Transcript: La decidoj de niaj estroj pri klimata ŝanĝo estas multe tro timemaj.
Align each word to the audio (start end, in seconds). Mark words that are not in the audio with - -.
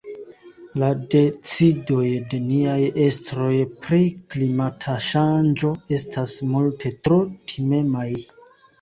La 0.83 0.87
decidoj 1.15 2.05
de 2.31 2.39
niaj 2.47 2.79
estroj 3.09 3.51
pri 3.85 4.01
klimata 4.33 4.99
ŝanĝo 5.11 5.75
estas 6.03 6.37
multe 6.59 6.97
tro 7.07 7.25
timemaj. 7.55 8.13